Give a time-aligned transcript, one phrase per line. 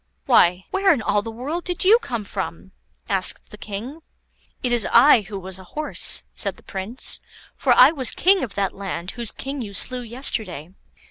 [0.25, 2.71] "Why, where in all the world did you come from?"
[3.07, 4.01] asked the King.
[4.63, 7.19] "It was I who was a horse," said the Prince;
[7.55, 10.73] "for I was king of that land whose king you slew yesterday.